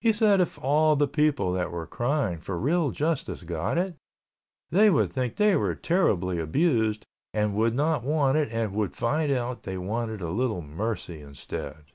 He 0.00 0.14
said 0.14 0.40
if 0.40 0.58
all 0.60 0.96
the 0.96 1.06
people 1.06 1.52
that 1.52 1.70
were 1.70 1.86
crying 1.86 2.38
for 2.40 2.58
real 2.58 2.90
justice 2.90 3.42
got 3.42 3.76
it, 3.76 3.96
they 4.70 4.88
would 4.88 5.12
think 5.12 5.36
they 5.36 5.54
were 5.56 5.74
terribly 5.74 6.38
abused 6.38 7.04
and 7.34 7.54
would 7.54 7.74
not 7.74 8.02
want 8.02 8.38
it 8.38 8.48
and 8.50 8.72
would 8.72 8.96
find 8.96 9.30
out 9.30 9.64
they 9.64 9.76
wanted 9.76 10.22
a 10.22 10.30
little 10.30 10.62
mercy 10.62 11.20
instead. 11.20 11.92